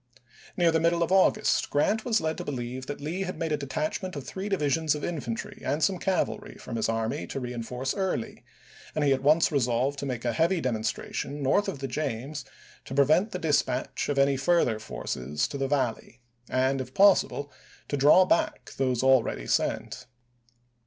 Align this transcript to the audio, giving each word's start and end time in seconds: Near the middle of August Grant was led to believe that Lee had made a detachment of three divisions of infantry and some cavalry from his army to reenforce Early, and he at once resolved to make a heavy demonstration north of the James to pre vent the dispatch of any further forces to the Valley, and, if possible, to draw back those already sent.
Near 0.57 0.71
the 0.71 0.79
middle 0.79 1.03
of 1.03 1.11
August 1.11 1.69
Grant 1.69 2.05
was 2.05 2.19
led 2.19 2.35
to 2.39 2.43
believe 2.43 2.87
that 2.87 2.99
Lee 2.99 3.21
had 3.21 3.37
made 3.37 3.51
a 3.51 3.57
detachment 3.57 4.15
of 4.15 4.25
three 4.25 4.49
divisions 4.49 4.95
of 4.95 5.03
infantry 5.03 5.61
and 5.63 5.83
some 5.83 5.99
cavalry 5.99 6.55
from 6.55 6.75
his 6.75 6.89
army 6.89 7.27
to 7.27 7.39
reenforce 7.39 7.93
Early, 7.93 8.43
and 8.95 9.03
he 9.05 9.13
at 9.13 9.21
once 9.21 9.51
resolved 9.51 9.99
to 9.99 10.07
make 10.07 10.25
a 10.25 10.33
heavy 10.33 10.59
demonstration 10.59 11.43
north 11.43 11.67
of 11.67 11.77
the 11.77 11.87
James 11.87 12.43
to 12.85 12.95
pre 12.95 13.05
vent 13.05 13.29
the 13.29 13.37
dispatch 13.37 14.09
of 14.09 14.17
any 14.17 14.37
further 14.37 14.79
forces 14.79 15.47
to 15.49 15.57
the 15.59 15.67
Valley, 15.67 16.19
and, 16.49 16.81
if 16.81 16.95
possible, 16.95 17.51
to 17.87 17.95
draw 17.95 18.25
back 18.25 18.71
those 18.77 19.03
already 19.03 19.45
sent. 19.45 20.07